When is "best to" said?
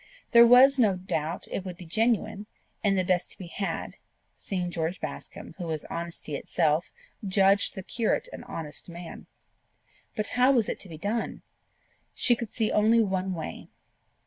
3.03-3.37